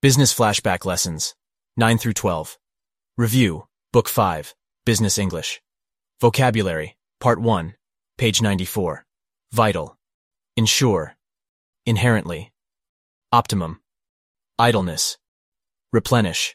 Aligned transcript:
Business 0.00 0.32
Flashback 0.32 0.84
Lessons 0.84 1.34
9 1.76 1.98
through 1.98 2.12
12. 2.12 2.56
Review, 3.16 3.66
Book 3.92 4.08
5, 4.08 4.54
Business 4.86 5.18
English. 5.18 5.60
Vocabulary, 6.20 6.96
Part 7.18 7.40
1, 7.40 7.74
page 8.16 8.40
94. 8.40 9.04
Vital. 9.50 9.98
Ensure. 10.56 11.16
Inherently. 11.84 12.52
Optimum. 13.32 13.80
Idleness. 14.56 15.18
Replenish. 15.92 16.54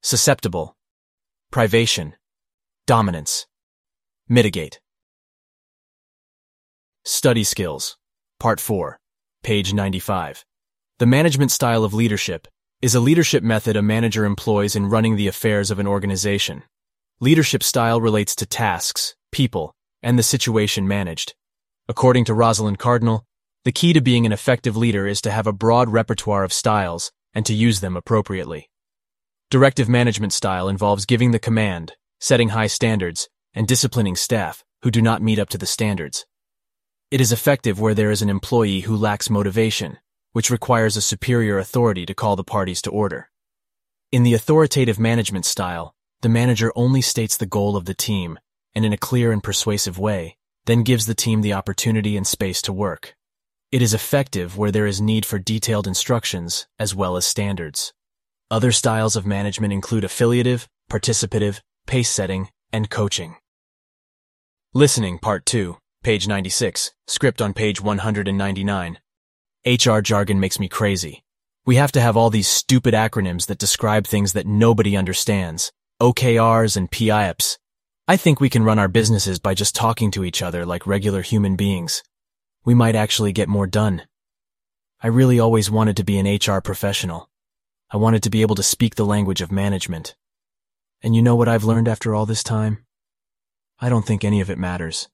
Susceptible. 0.00 0.76
Privation. 1.50 2.14
Dominance. 2.86 3.48
Mitigate. 4.28 4.80
Study 7.04 7.42
Skills. 7.42 7.98
Part 8.38 8.60
4, 8.60 9.00
page 9.42 9.74
95. 9.74 10.44
The 11.00 11.06
management 11.06 11.50
style 11.50 11.82
of 11.82 11.92
leadership 11.92 12.46
is 12.82 12.94
a 12.94 13.00
leadership 13.00 13.42
method 13.42 13.76
a 13.76 13.82
manager 13.82 14.24
employs 14.24 14.74
in 14.74 14.88
running 14.88 15.16
the 15.16 15.28
affairs 15.28 15.70
of 15.70 15.78
an 15.78 15.86
organization. 15.86 16.62
Leadership 17.20 17.62
style 17.62 18.00
relates 18.00 18.34
to 18.34 18.46
tasks, 18.46 19.14
people, 19.30 19.74
and 20.02 20.18
the 20.18 20.22
situation 20.22 20.88
managed. 20.88 21.34
According 21.90 22.24
to 22.24 22.34
Rosalind 22.34 22.78
Cardinal, 22.78 23.26
the 23.66 23.72
key 23.72 23.92
to 23.92 24.00
being 24.00 24.24
an 24.24 24.32
effective 24.32 24.78
leader 24.78 25.06
is 25.06 25.20
to 25.20 25.30
have 25.30 25.46
a 25.46 25.52
broad 25.52 25.90
repertoire 25.90 26.42
of 26.42 26.54
styles 26.54 27.12
and 27.34 27.44
to 27.44 27.52
use 27.52 27.80
them 27.80 27.98
appropriately. 27.98 28.70
Directive 29.50 29.88
management 29.88 30.32
style 30.32 30.66
involves 30.66 31.04
giving 31.04 31.32
the 31.32 31.38
command, 31.38 31.92
setting 32.18 32.48
high 32.48 32.68
standards, 32.68 33.28
and 33.52 33.68
disciplining 33.68 34.16
staff 34.16 34.64
who 34.82 34.90
do 34.90 35.02
not 35.02 35.20
meet 35.20 35.38
up 35.38 35.50
to 35.50 35.58
the 35.58 35.66
standards. 35.66 36.24
It 37.10 37.20
is 37.20 37.30
effective 37.30 37.78
where 37.78 37.94
there 37.94 38.10
is 38.10 38.22
an 38.22 38.30
employee 38.30 38.80
who 38.80 38.96
lacks 38.96 39.28
motivation, 39.28 39.98
which 40.32 40.50
requires 40.50 40.96
a 40.96 41.00
superior 41.00 41.58
authority 41.58 42.06
to 42.06 42.14
call 42.14 42.36
the 42.36 42.44
parties 42.44 42.82
to 42.82 42.90
order. 42.90 43.30
In 44.12 44.22
the 44.22 44.34
authoritative 44.34 44.98
management 44.98 45.44
style, 45.44 45.94
the 46.22 46.28
manager 46.28 46.72
only 46.74 47.00
states 47.00 47.36
the 47.36 47.46
goal 47.46 47.76
of 47.76 47.84
the 47.84 47.94
team, 47.94 48.38
and 48.74 48.84
in 48.84 48.92
a 48.92 48.98
clear 48.98 49.32
and 49.32 49.42
persuasive 49.42 49.98
way, 49.98 50.36
then 50.66 50.82
gives 50.82 51.06
the 51.06 51.14
team 51.14 51.40
the 51.40 51.52
opportunity 51.52 52.16
and 52.16 52.26
space 52.26 52.60
to 52.62 52.72
work. 52.72 53.14
It 53.72 53.82
is 53.82 53.94
effective 53.94 54.58
where 54.58 54.70
there 54.70 54.86
is 54.86 55.00
need 55.00 55.24
for 55.24 55.38
detailed 55.38 55.86
instructions 55.86 56.66
as 56.78 56.94
well 56.94 57.16
as 57.16 57.24
standards. 57.24 57.92
Other 58.50 58.72
styles 58.72 59.14
of 59.14 59.24
management 59.24 59.72
include 59.72 60.04
affiliative, 60.04 60.68
participative, 60.90 61.60
pace 61.86 62.10
setting, 62.10 62.48
and 62.72 62.90
coaching. 62.90 63.36
Listening 64.74 65.18
Part 65.18 65.46
2, 65.46 65.76
page 66.02 66.26
96, 66.26 66.92
script 67.06 67.40
on 67.40 67.54
page 67.54 67.80
199. 67.80 68.98
HR 69.66 70.00
jargon 70.00 70.40
makes 70.40 70.58
me 70.58 70.68
crazy. 70.68 71.22
We 71.66 71.76
have 71.76 71.92
to 71.92 72.00
have 72.00 72.16
all 72.16 72.30
these 72.30 72.48
stupid 72.48 72.94
acronyms 72.94 73.46
that 73.46 73.58
describe 73.58 74.06
things 74.06 74.32
that 74.32 74.46
nobody 74.46 74.96
understands. 74.96 75.70
OKRs 76.00 76.78
and 76.78 76.90
PIPs. 76.90 77.58
I 78.08 78.16
think 78.16 78.40
we 78.40 78.48
can 78.48 78.64
run 78.64 78.78
our 78.78 78.88
businesses 78.88 79.38
by 79.38 79.52
just 79.52 79.74
talking 79.74 80.10
to 80.12 80.24
each 80.24 80.40
other 80.40 80.64
like 80.64 80.86
regular 80.86 81.20
human 81.20 81.56
beings. 81.56 82.02
We 82.64 82.74
might 82.74 82.96
actually 82.96 83.32
get 83.32 83.50
more 83.50 83.66
done. 83.66 84.04
I 85.02 85.08
really 85.08 85.38
always 85.38 85.70
wanted 85.70 85.98
to 85.98 86.04
be 86.04 86.18
an 86.18 86.38
HR 86.38 86.62
professional. 86.62 87.28
I 87.90 87.98
wanted 87.98 88.22
to 88.22 88.30
be 88.30 88.40
able 88.40 88.54
to 88.54 88.62
speak 88.62 88.94
the 88.94 89.04
language 89.04 89.42
of 89.42 89.52
management. 89.52 90.16
And 91.02 91.14
you 91.14 91.20
know 91.20 91.36
what 91.36 91.48
I've 91.48 91.64
learned 91.64 91.86
after 91.86 92.14
all 92.14 92.24
this 92.24 92.42
time? 92.42 92.86
I 93.78 93.90
don't 93.90 94.06
think 94.06 94.24
any 94.24 94.40
of 94.40 94.48
it 94.48 94.58
matters. 94.58 95.10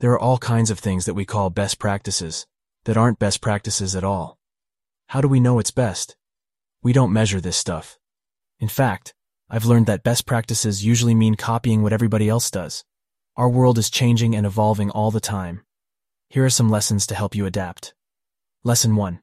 There 0.00 0.12
are 0.12 0.18
all 0.18 0.38
kinds 0.38 0.70
of 0.70 0.78
things 0.78 1.04
that 1.04 1.14
we 1.14 1.26
call 1.26 1.50
best 1.50 1.78
practices 1.78 2.46
that 2.88 2.96
aren't 2.96 3.18
best 3.18 3.42
practices 3.42 3.94
at 3.94 4.02
all. 4.02 4.38
How 5.08 5.20
do 5.20 5.28
we 5.28 5.40
know 5.40 5.58
it's 5.58 5.70
best? 5.70 6.16
We 6.82 6.94
don't 6.94 7.12
measure 7.12 7.38
this 7.38 7.58
stuff. 7.58 7.98
In 8.60 8.68
fact, 8.68 9.12
I've 9.50 9.66
learned 9.66 9.84
that 9.88 10.02
best 10.02 10.24
practices 10.24 10.86
usually 10.86 11.14
mean 11.14 11.34
copying 11.34 11.82
what 11.82 11.92
everybody 11.92 12.30
else 12.30 12.50
does. 12.50 12.86
Our 13.36 13.50
world 13.50 13.76
is 13.76 13.90
changing 13.90 14.34
and 14.34 14.46
evolving 14.46 14.88
all 14.88 15.10
the 15.10 15.20
time. 15.20 15.66
Here 16.30 16.46
are 16.46 16.48
some 16.48 16.70
lessons 16.70 17.06
to 17.08 17.14
help 17.14 17.34
you 17.34 17.44
adapt. 17.44 17.92
Lesson 18.64 18.96
1. 18.96 19.20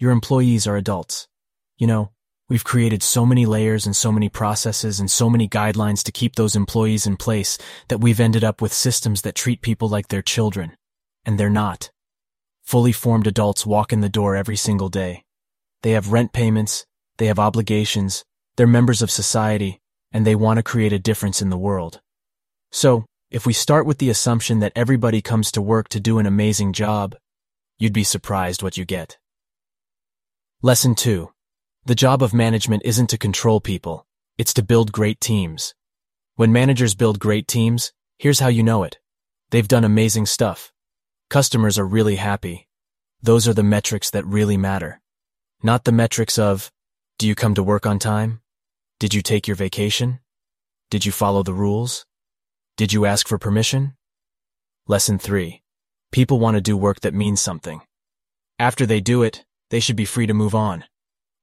Your 0.00 0.10
employees 0.10 0.66
are 0.66 0.76
adults. 0.76 1.28
You 1.76 1.86
know, 1.86 2.10
we've 2.48 2.64
created 2.64 3.04
so 3.04 3.24
many 3.24 3.46
layers 3.46 3.86
and 3.86 3.94
so 3.94 4.10
many 4.10 4.28
processes 4.28 4.98
and 4.98 5.08
so 5.08 5.30
many 5.30 5.48
guidelines 5.48 6.02
to 6.02 6.10
keep 6.10 6.34
those 6.34 6.56
employees 6.56 7.06
in 7.06 7.16
place 7.16 7.58
that 7.90 8.00
we've 8.00 8.18
ended 8.18 8.42
up 8.42 8.60
with 8.60 8.72
systems 8.72 9.22
that 9.22 9.36
treat 9.36 9.62
people 9.62 9.88
like 9.88 10.08
they're 10.08 10.20
children. 10.20 10.76
And 11.24 11.38
they're 11.38 11.48
not. 11.48 11.92
Fully 12.68 12.92
formed 12.92 13.26
adults 13.26 13.64
walk 13.64 13.94
in 13.94 14.02
the 14.02 14.10
door 14.10 14.36
every 14.36 14.56
single 14.56 14.90
day. 14.90 15.24
They 15.80 15.92
have 15.92 16.12
rent 16.12 16.34
payments, 16.34 16.84
they 17.16 17.24
have 17.24 17.38
obligations, 17.38 18.26
they're 18.58 18.66
members 18.66 19.00
of 19.00 19.10
society, 19.10 19.80
and 20.12 20.26
they 20.26 20.34
want 20.34 20.58
to 20.58 20.62
create 20.62 20.92
a 20.92 20.98
difference 20.98 21.40
in 21.40 21.48
the 21.48 21.56
world. 21.56 22.02
So, 22.70 23.06
if 23.30 23.46
we 23.46 23.54
start 23.54 23.86
with 23.86 23.96
the 23.96 24.10
assumption 24.10 24.58
that 24.58 24.74
everybody 24.76 25.22
comes 25.22 25.50
to 25.52 25.62
work 25.62 25.88
to 25.88 25.98
do 25.98 26.18
an 26.18 26.26
amazing 26.26 26.74
job, 26.74 27.16
you'd 27.78 27.94
be 27.94 28.04
surprised 28.04 28.62
what 28.62 28.76
you 28.76 28.84
get. 28.84 29.16
Lesson 30.60 30.94
2. 30.94 31.30
The 31.86 31.94
job 31.94 32.22
of 32.22 32.34
management 32.34 32.82
isn't 32.84 33.08
to 33.08 33.16
control 33.16 33.62
people, 33.62 34.06
it's 34.36 34.52
to 34.52 34.62
build 34.62 34.92
great 34.92 35.22
teams. 35.22 35.74
When 36.34 36.52
managers 36.52 36.94
build 36.94 37.18
great 37.18 37.48
teams, 37.48 37.94
here's 38.18 38.40
how 38.40 38.48
you 38.48 38.62
know 38.62 38.82
it. 38.82 38.98
They've 39.48 39.66
done 39.66 39.84
amazing 39.84 40.26
stuff. 40.26 40.70
Customers 41.30 41.78
are 41.78 41.84
really 41.84 42.16
happy. 42.16 42.66
Those 43.20 43.46
are 43.46 43.52
the 43.52 43.62
metrics 43.62 44.08
that 44.12 44.24
really 44.24 44.56
matter. 44.56 45.02
Not 45.62 45.84
the 45.84 45.92
metrics 45.92 46.38
of, 46.38 46.72
do 47.18 47.28
you 47.28 47.34
come 47.34 47.54
to 47.54 47.62
work 47.62 47.84
on 47.84 47.98
time? 47.98 48.40
Did 48.98 49.12
you 49.12 49.20
take 49.20 49.46
your 49.46 49.54
vacation? 49.54 50.20
Did 50.88 51.04
you 51.04 51.12
follow 51.12 51.42
the 51.42 51.52
rules? 51.52 52.06
Did 52.78 52.94
you 52.94 53.04
ask 53.04 53.28
for 53.28 53.36
permission? 53.36 53.94
Lesson 54.86 55.18
3. 55.18 55.60
People 56.12 56.38
want 56.38 56.54
to 56.54 56.62
do 56.62 56.78
work 56.78 57.00
that 57.00 57.12
means 57.12 57.42
something. 57.42 57.82
After 58.58 58.86
they 58.86 59.02
do 59.02 59.22
it, 59.22 59.44
they 59.68 59.80
should 59.80 59.96
be 59.96 60.06
free 60.06 60.26
to 60.26 60.32
move 60.32 60.54
on. 60.54 60.84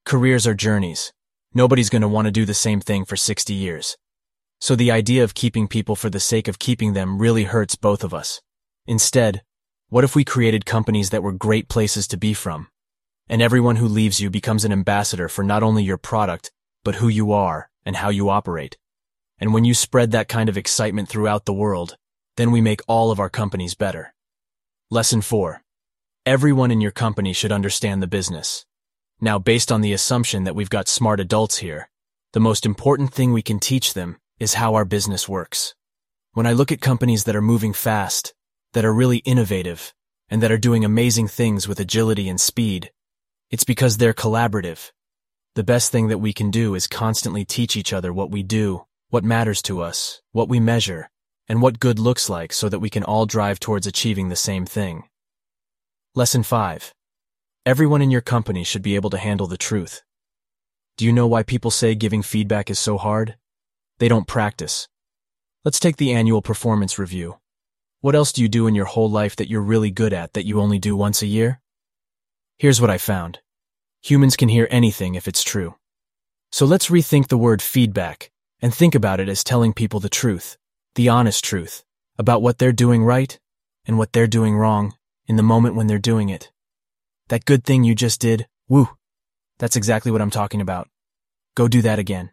Careers 0.04 0.48
are 0.48 0.56
journeys. 0.56 1.14
Nobody's 1.54 1.92
going 1.92 2.02
to 2.02 2.08
want 2.08 2.26
to 2.26 2.32
do 2.32 2.46
the 2.46 2.56
same 2.56 2.82
thing 2.82 3.06
for 3.06 3.16
60 3.16 3.54
years. 3.54 3.98
So 4.60 4.76
the 4.76 4.90
idea 4.90 5.24
of 5.24 5.36
keeping 5.36 5.68
people 5.68 5.96
for 5.96 6.10
the 6.10 6.20
sake 6.20 6.48
of 6.48 6.58
keeping 6.58 6.94
them 6.94 7.20
really 7.20 7.44
hurts 7.44 7.76
both 7.76 8.04
of 8.04 8.16
us. 8.16 8.42
Instead, 8.88 9.44
what 9.96 10.04
if 10.04 10.14
we 10.14 10.26
created 10.26 10.66
companies 10.66 11.12
that 11.12 11.24
were 11.24 11.32
great 11.32 11.70
places 11.70 12.06
to 12.06 12.18
be 12.18 12.34
from? 12.34 12.68
And 13.30 13.42
everyone 13.42 13.78
who 13.78 13.88
leaves 13.88 14.20
you 14.20 14.30
becomes 14.30 14.66
an 14.66 14.74
ambassador 14.74 15.30
for 15.30 15.42
not 15.42 15.64
only 15.64 15.86
your 15.86 15.98
product, 15.98 16.52
but 16.84 16.96
who 16.96 17.08
you 17.08 17.32
are 17.32 17.70
and 17.86 17.96
how 17.96 18.10
you 18.10 18.30
operate. 18.30 18.78
And 19.40 19.54
when 19.54 19.64
you 19.64 19.74
spread 19.74 20.12
that 20.12 20.28
kind 20.28 20.50
of 20.50 20.58
excitement 20.58 21.08
throughout 21.08 21.46
the 21.46 21.54
world, 21.54 21.96
then 22.36 22.52
we 22.52 22.60
make 22.60 22.82
all 22.88 23.10
of 23.10 23.22
our 23.22 23.30
companies 23.30 23.74
better. 23.74 24.14
Lesson 24.92 25.22
4. 25.22 25.64
Everyone 26.26 26.72
in 26.72 26.82
your 26.82 26.92
company 26.92 27.32
should 27.32 27.54
understand 27.54 28.04
the 28.04 28.16
business. 28.18 28.66
Now, 29.22 29.40
based 29.40 29.72
on 29.72 29.80
the 29.80 29.94
assumption 29.94 30.44
that 30.44 30.56
we've 30.56 30.70
got 30.70 30.90
smart 30.90 31.22
adults 31.22 31.60
here, 31.60 31.90
the 32.34 32.42
most 32.42 32.66
important 32.66 33.14
thing 33.14 33.32
we 33.32 33.42
can 33.42 33.62
teach 33.62 33.94
them 33.94 34.18
is 34.42 34.56
how 34.56 34.76
our 34.76 34.84
business 34.84 35.30
works. 35.30 35.74
When 36.34 36.46
I 36.46 36.52
look 36.52 36.74
at 36.74 36.82
companies 36.82 37.24
that 37.24 37.36
are 37.38 37.42
moving 37.42 37.72
fast, 37.72 38.34
that 38.76 38.84
are 38.84 38.94
really 38.94 39.20
innovative 39.20 39.94
and 40.28 40.44
that 40.44 40.52
are 40.52 40.58
doing 40.58 40.84
amazing 40.84 41.30
things 41.30 41.66
with 41.66 41.80
agility 41.80 42.28
and 42.28 42.42
speed. 42.42 42.92
It's 43.50 43.64
because 43.64 43.96
they're 43.96 44.14
collaborative. 44.14 44.92
The 45.56 45.64
best 45.64 45.94
thing 45.94 46.10
that 46.10 46.18
we 46.18 46.34
can 46.34 46.52
do 46.52 46.76
is 46.76 46.86
constantly 46.86 47.46
teach 47.46 47.78
each 47.78 47.94
other 47.94 48.12
what 48.12 48.32
we 48.32 48.44
do, 48.44 48.86
what 49.12 49.24
matters 49.24 49.62
to 49.62 49.82
us, 49.82 50.22
what 50.34 50.50
we 50.50 50.60
measure, 50.60 51.10
and 51.48 51.62
what 51.62 51.80
good 51.80 52.00
looks 52.00 52.28
like 52.30 52.52
so 52.52 52.68
that 52.68 52.80
we 52.80 52.90
can 52.90 53.06
all 53.06 53.26
drive 53.26 53.62
towards 53.62 53.88
achieving 53.88 54.28
the 54.28 54.36
same 54.36 54.66
thing. 54.66 55.04
Lesson 56.14 56.44
5. 56.44 56.94
Everyone 57.66 58.02
in 58.02 58.12
your 58.12 58.20
company 58.20 58.66
should 58.66 58.82
be 58.82 58.96
able 58.96 59.10
to 59.12 59.18
handle 59.18 59.48
the 59.48 59.58
truth. 59.58 60.04
Do 60.98 61.06
you 61.06 61.14
know 61.14 61.28
why 61.28 61.44
people 61.44 61.72
say 61.72 61.96
giving 61.96 62.22
feedback 62.22 62.70
is 62.70 62.78
so 62.78 62.98
hard? 62.98 63.38
They 64.00 64.10
don't 64.10 64.28
practice. 64.28 64.90
Let's 65.64 65.80
take 65.80 65.96
the 65.96 66.12
annual 66.12 66.42
performance 66.42 67.00
review. 67.00 67.38
What 68.06 68.14
else 68.14 68.32
do 68.32 68.44
you 68.44 68.48
do 68.48 68.68
in 68.68 68.76
your 68.76 68.86
whole 68.86 69.10
life 69.10 69.36
that 69.38 69.50
you're 69.50 69.64
really 69.64 69.90
good 69.90 70.14
at 70.14 70.34
that 70.34 70.46
you 70.46 70.62
only 70.62 70.78
do 70.78 70.96
once 70.96 71.24
a 71.24 71.26
year? 71.26 71.60
Here's 72.60 72.80
what 72.80 72.92
I 72.92 73.00
found. 73.00 73.40
Humans 74.04 74.36
can 74.36 74.48
hear 74.48 74.68
anything 74.70 75.16
if 75.16 75.28
it's 75.28 75.42
true. 75.42 75.74
So 76.52 76.68
let's 76.68 76.90
rethink 76.90 77.30
the 77.30 77.38
word 77.40 77.64
feedback 77.64 78.30
and 78.62 78.72
think 78.72 78.94
about 78.94 79.20
it 79.20 79.28
as 79.28 79.44
telling 79.44 79.74
people 79.74 80.00
the 80.00 80.08
truth, 80.08 80.56
the 80.94 81.10
honest 81.10 81.44
truth, 81.44 81.84
about 82.16 82.44
what 82.44 82.60
they're 82.60 82.72
doing 82.72 83.04
right 83.04 83.40
and 83.88 83.98
what 83.98 84.14
they're 84.14 84.28
doing 84.28 84.56
wrong 84.56 84.94
in 85.26 85.36
the 85.36 85.42
moment 85.42 85.74
when 85.74 85.88
they're 85.88 85.98
doing 85.98 86.30
it. 86.30 86.52
That 87.30 87.46
good 87.46 87.64
thing 87.64 87.84
you 87.84 87.96
just 87.96 88.22
did, 88.22 88.48
woo, 88.70 88.88
that's 89.58 89.76
exactly 89.76 90.12
what 90.12 90.22
I'm 90.22 90.30
talking 90.30 90.62
about. 90.62 90.90
Go 91.56 91.68
do 91.68 91.82
that 91.82 91.98
again. 91.98 92.30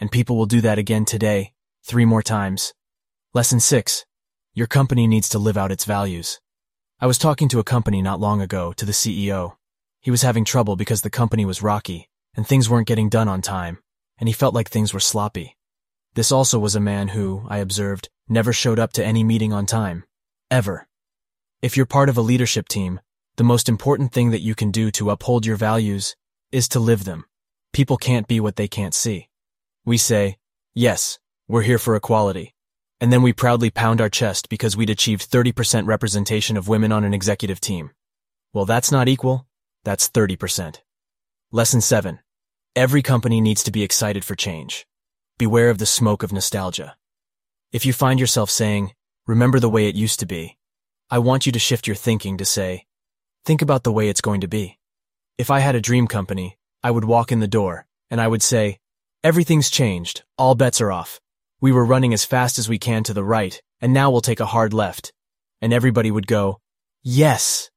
And 0.00 0.10
people 0.10 0.36
will 0.36 0.46
do 0.46 0.60
that 0.62 0.80
again 0.80 1.04
today, 1.04 1.52
three 1.84 2.06
more 2.06 2.22
times. 2.22 2.74
Lesson 3.32 3.60
6. 3.60 4.04
Your 4.54 4.66
company 4.66 5.06
needs 5.06 5.30
to 5.30 5.38
live 5.38 5.56
out 5.56 5.72
its 5.72 5.86
values. 5.86 6.38
I 7.00 7.06
was 7.06 7.16
talking 7.16 7.48
to 7.48 7.58
a 7.58 7.64
company 7.64 8.02
not 8.02 8.20
long 8.20 8.42
ago, 8.42 8.74
to 8.74 8.84
the 8.84 8.92
CEO. 8.92 9.56
He 10.02 10.10
was 10.10 10.20
having 10.20 10.44
trouble 10.44 10.76
because 10.76 11.00
the 11.00 11.08
company 11.08 11.46
was 11.46 11.62
rocky, 11.62 12.10
and 12.34 12.46
things 12.46 12.68
weren't 12.68 12.86
getting 12.86 13.08
done 13.08 13.28
on 13.28 13.40
time, 13.40 13.78
and 14.18 14.28
he 14.28 14.34
felt 14.34 14.52
like 14.52 14.68
things 14.68 14.92
were 14.92 15.00
sloppy. 15.00 15.56
This 16.12 16.30
also 16.30 16.58
was 16.58 16.74
a 16.74 16.80
man 16.80 17.08
who, 17.08 17.46
I 17.48 17.58
observed, 17.58 18.10
never 18.28 18.52
showed 18.52 18.78
up 18.78 18.92
to 18.92 19.04
any 19.04 19.24
meeting 19.24 19.54
on 19.54 19.64
time. 19.64 20.04
Ever. 20.50 20.86
If 21.62 21.78
you're 21.78 21.86
part 21.86 22.10
of 22.10 22.18
a 22.18 22.20
leadership 22.20 22.68
team, 22.68 23.00
the 23.36 23.44
most 23.44 23.70
important 23.70 24.12
thing 24.12 24.32
that 24.32 24.42
you 24.42 24.54
can 24.54 24.70
do 24.70 24.90
to 24.90 25.08
uphold 25.08 25.46
your 25.46 25.56
values 25.56 26.14
is 26.50 26.68
to 26.68 26.78
live 26.78 27.04
them. 27.04 27.24
People 27.72 27.96
can't 27.96 28.28
be 28.28 28.38
what 28.38 28.56
they 28.56 28.68
can't 28.68 28.92
see. 28.92 29.30
We 29.86 29.96
say, 29.96 30.36
yes, 30.74 31.18
we're 31.48 31.62
here 31.62 31.78
for 31.78 31.96
equality. 31.96 32.54
And 33.02 33.12
then 33.12 33.22
we 33.22 33.32
proudly 33.32 33.68
pound 33.68 34.00
our 34.00 34.08
chest 34.08 34.48
because 34.48 34.76
we'd 34.76 34.88
achieved 34.88 35.28
30% 35.28 35.88
representation 35.88 36.56
of 36.56 36.68
women 36.68 36.92
on 36.92 37.02
an 37.02 37.12
executive 37.12 37.60
team. 37.60 37.90
Well, 38.54 38.64
that's 38.64 38.92
not 38.92 39.08
equal. 39.08 39.48
That's 39.82 40.08
30%. 40.08 40.78
Lesson 41.50 41.80
7. 41.80 42.20
Every 42.76 43.02
company 43.02 43.40
needs 43.40 43.64
to 43.64 43.72
be 43.72 43.82
excited 43.82 44.24
for 44.24 44.36
change. 44.36 44.86
Beware 45.36 45.68
of 45.68 45.78
the 45.78 45.84
smoke 45.84 46.22
of 46.22 46.32
nostalgia. 46.32 46.96
If 47.72 47.84
you 47.84 47.92
find 47.92 48.20
yourself 48.20 48.50
saying, 48.50 48.92
remember 49.26 49.58
the 49.58 49.68
way 49.68 49.88
it 49.88 49.96
used 49.96 50.20
to 50.20 50.26
be, 50.26 50.56
I 51.10 51.18
want 51.18 51.44
you 51.44 51.50
to 51.50 51.58
shift 51.58 51.88
your 51.88 51.96
thinking 51.96 52.36
to 52.36 52.44
say, 52.44 52.86
think 53.44 53.62
about 53.62 53.82
the 53.82 53.90
way 53.90 54.10
it's 54.10 54.20
going 54.20 54.42
to 54.42 54.48
be. 54.48 54.78
If 55.38 55.50
I 55.50 55.58
had 55.58 55.74
a 55.74 55.80
dream 55.80 56.06
company, 56.06 56.56
I 56.84 56.92
would 56.92 57.04
walk 57.04 57.32
in 57.32 57.40
the 57.40 57.48
door 57.48 57.88
and 58.10 58.20
I 58.20 58.28
would 58.28 58.44
say, 58.44 58.78
everything's 59.24 59.70
changed. 59.70 60.22
All 60.38 60.54
bets 60.54 60.80
are 60.80 60.92
off. 60.92 61.20
We 61.62 61.70
were 61.70 61.84
running 61.84 62.12
as 62.12 62.24
fast 62.24 62.58
as 62.58 62.68
we 62.68 62.80
can 62.80 63.04
to 63.04 63.14
the 63.14 63.22
right 63.22 63.62
and 63.80 63.92
now 63.92 64.10
we'll 64.10 64.20
take 64.20 64.40
a 64.40 64.46
hard 64.46 64.74
left. 64.74 65.12
And 65.60 65.72
everybody 65.72 66.10
would 66.10 66.26
go, 66.26 66.58
yes. 67.04 67.70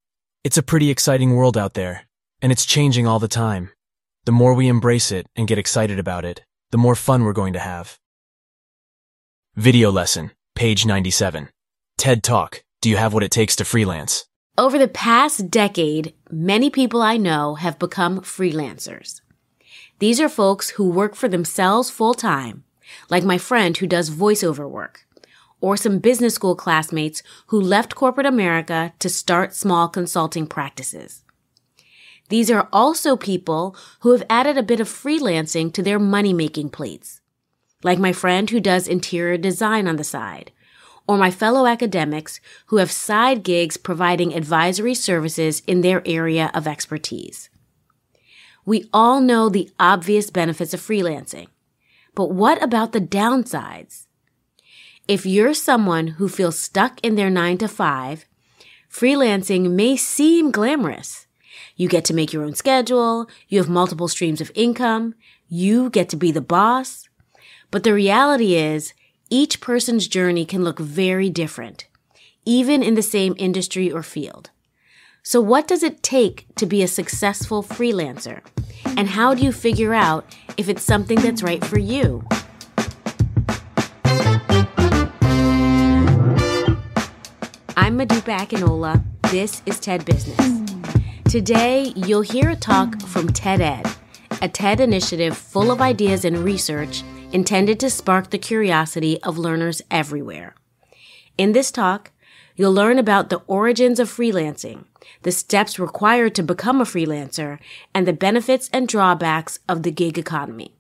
It's 0.44 0.58
a 0.58 0.64
pretty 0.64 0.90
exciting 0.90 1.36
world 1.36 1.56
out 1.56 1.76
there 1.76 2.08
and 2.42 2.52
it's 2.52 2.66
changing 2.66 3.06
all 3.06 3.20
the 3.20 3.28
time. 3.28 3.70
The 4.26 4.32
more 4.32 4.56
we 4.56 4.70
embrace 4.70 5.12
it 5.12 5.28
and 5.36 5.48
get 5.48 5.60
excited 5.60 6.00
about 6.00 6.26
it, 6.26 6.44
the 6.72 6.80
more 6.80 6.96
fun 6.96 7.24
we're 7.24 7.34
going 7.34 7.54
to 7.54 7.60
have. 7.60 8.00
Video 9.56 9.92
lesson, 9.92 10.32
page 10.56 10.88
97. 10.88 11.50
TED 12.00 12.24
Talk, 12.24 12.64
do 12.82 12.90
you 12.90 12.98
have 12.98 13.14
what 13.14 13.22
it 13.22 13.30
takes 13.30 13.56
to 13.58 13.66
freelance? 13.66 14.26
Over 14.58 14.80
the 14.80 14.88
past 14.88 15.52
decade, 15.52 16.16
many 16.32 16.72
people 16.72 17.04
I 17.04 17.18
know 17.18 17.54
have 17.54 17.78
become 17.78 18.22
freelancers. 18.22 19.22
These 20.00 20.20
are 20.20 20.28
folks 20.28 20.72
who 20.72 20.90
work 20.90 21.14
for 21.14 21.28
themselves 21.28 21.92
full 21.92 22.16
time, 22.16 22.64
like 23.10 23.24
my 23.24 23.38
friend 23.38 23.78
who 23.78 23.88
does 23.88 24.10
voiceover 24.10 24.70
work, 24.70 25.06
or 25.62 25.78
some 25.78 26.00
business 26.00 26.36
school 26.36 26.56
classmates 26.56 27.24
who 27.48 27.60
left 27.60 27.96
corporate 27.96 28.28
America 28.28 28.94
to 29.00 29.10
start 29.10 29.56
small 29.56 29.88
consulting 29.88 30.48
practices. 30.48 31.24
These 32.30 32.50
are 32.50 32.68
also 32.74 33.16
people 33.16 33.76
who 34.00 34.12
have 34.12 34.24
added 34.30 34.58
a 34.58 34.64
bit 34.64 34.80
of 34.80 34.90
freelancing 34.90 35.72
to 35.74 35.84
their 35.84 36.00
money 36.00 36.34
making 36.34 36.70
plates. 36.70 37.22
Like 37.84 38.00
my 38.00 38.14
friend 38.14 38.50
who 38.50 38.60
does 38.60 38.88
interior 38.88 39.38
design 39.38 39.88
on 39.88 39.98
the 39.98 40.04
side, 40.04 40.52
or 41.08 41.18
my 41.18 41.30
fellow 41.30 41.68
academics 41.68 42.40
who 42.68 42.78
have 42.78 42.92
side 42.92 43.44
gigs 43.44 43.78
providing 43.78 44.34
advisory 44.34 44.96
services 44.96 45.62
in 45.68 45.82
their 45.82 46.02
area 46.06 46.50
of 46.56 46.68
expertise. 46.68 47.50
We 48.66 48.90
all 48.92 49.22
know 49.22 49.48
the 49.48 49.70
obvious 49.80 50.32
benefits 50.32 50.74
of 50.74 50.82
freelancing, 50.82 51.48
but 52.16 52.32
what 52.32 52.62
about 52.64 52.94
the 52.94 53.02
downsides? 53.02 54.06
If 55.08 55.26
you're 55.26 55.54
someone 55.54 56.08
who 56.08 56.28
feels 56.28 56.58
stuck 56.58 57.00
in 57.04 57.16
their 57.16 57.30
nine 57.30 57.60
to 57.60 57.68
five, 57.68 58.26
freelancing 58.90 59.72
may 59.72 59.96
seem 59.96 60.50
glamorous. 60.50 61.28
You 61.76 61.88
get 61.88 62.06
to 62.06 62.14
make 62.14 62.34
your 62.34 62.44
own 62.44 62.56
schedule. 62.56 63.30
You 63.50 63.60
have 63.60 63.70
multiple 63.70 64.08
streams 64.08 64.42
of 64.42 64.52
income. 64.56 65.14
You 65.48 65.90
get 65.90 66.10
to 66.10 66.16
be 66.16 66.32
the 66.32 66.42
boss. 66.42 67.08
But 67.70 67.84
the 67.84 67.94
reality 67.94 68.56
is 68.56 68.94
each 69.30 69.60
person's 69.60 70.08
journey 70.08 70.46
can 70.46 70.64
look 70.64 70.80
very 70.80 71.30
different, 71.30 71.88
even 72.46 72.82
in 72.82 72.96
the 72.96 73.02
same 73.02 73.36
industry 73.38 73.92
or 73.92 74.02
field. 74.02 74.50
So 75.22 75.42
what 75.42 75.68
does 75.68 75.84
it 75.84 76.02
take 76.02 76.48
to 76.56 76.66
be 76.66 76.82
a 76.82 76.88
successful 76.88 77.64
freelancer? 77.64 78.42
And 78.98 79.10
how 79.10 79.34
do 79.34 79.44
you 79.44 79.52
figure 79.52 79.94
out 79.94 80.36
if 80.58 80.70
it's 80.70 80.84
something 80.84 81.20
that's 81.20 81.44
right 81.44 81.64
for 81.64 81.80
you? 81.80 82.26
I'm 87.76 87.98
Modupe 88.00 88.36
Akinola. 88.38 89.04
This 89.32 89.62
is 89.66 89.80
TED 89.80 90.06
Business. 90.06 90.62
Today, 91.30 91.92
you'll 91.96 92.22
hear 92.22 92.50
a 92.50 92.56
talk 92.56 93.02
from 93.02 93.28
TED 93.28 93.62
Ed, 93.62 93.86
a 94.42 94.48
TED 94.48 94.80
initiative 94.80 95.38
full 95.38 95.72
of 95.72 95.82
ideas 95.82 96.24
and 96.24 96.38
research 96.38 97.04
intended 97.32 97.80
to 97.82 97.90
spark 97.90 98.30
the 98.30 98.38
curiosity 98.38 99.22
of 99.24 99.38
learners 99.38 99.82
everywhere. 99.92 100.56
In 101.38 101.52
this 101.52 101.72
talk, 101.72 102.12
you'll 102.56 102.74
learn 102.74 102.98
about 102.98 103.30
the 103.30 103.42
origins 103.48 104.00
of 104.00 104.10
freelancing, 104.10 104.86
the 105.22 105.32
steps 105.32 105.80
required 105.80 106.36
to 106.36 106.44
become 106.44 106.82
a 106.82 106.86
freelancer, 106.86 107.60
and 107.94 108.08
the 108.08 108.14
benefits 108.14 108.70
and 108.74 108.88
drawbacks 108.88 109.60
of 109.68 109.84
the 109.84 109.92
gig 109.92 110.18
economy. 110.18 110.72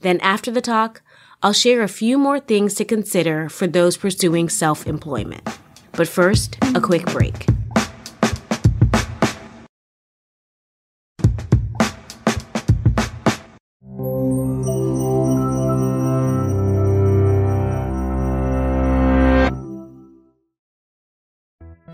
Then 0.00 0.20
after 0.20 0.50
the 0.50 0.60
talk, 0.60 1.02
I'll 1.42 1.52
share 1.52 1.82
a 1.82 1.88
few 1.88 2.18
more 2.18 2.40
things 2.40 2.74
to 2.74 2.84
consider 2.84 3.48
for 3.48 3.66
those 3.66 3.96
pursuing 3.96 4.48
self-employment. 4.48 5.48
But 5.92 6.08
first, 6.08 6.56
a 6.74 6.80
quick 6.80 7.06
break. 7.06 7.46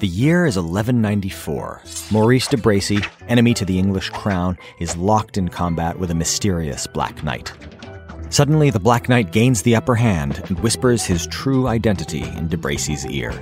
The 0.01 0.07
year 0.07 0.47
is 0.47 0.55
1194. 0.55 1.83
Maurice 2.13 2.47
de 2.47 2.57
Bracy, 2.57 3.01
enemy 3.27 3.53
to 3.55 3.65
the 3.65 3.81
English 3.81 4.11
crown, 4.11 4.57
is 4.79 4.97
locked 4.97 5.37
in 5.37 5.49
combat 5.49 5.99
with 5.99 6.13
a 6.13 6.15
mysterious 6.15 6.87
Black 6.87 7.25
Knight. 7.25 7.53
Suddenly, 8.31 8.71
the 8.71 8.79
Black 8.79 9.09
Knight 9.09 9.33
gains 9.33 9.63
the 9.63 9.75
upper 9.75 9.97
hand 9.97 10.41
and 10.47 10.61
whispers 10.61 11.05
his 11.05 11.27
true 11.27 11.67
identity 11.67 12.23
in 12.23 12.47
de 12.47 12.57
Bracy's 12.57 13.07
ear 13.07 13.33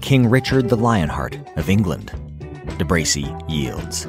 King 0.00 0.30
Richard 0.30 0.70
the 0.70 0.78
Lionheart 0.78 1.36
of 1.56 1.68
England. 1.68 2.10
De 2.78 2.86
Bracy 2.86 3.26
yields. 3.46 4.06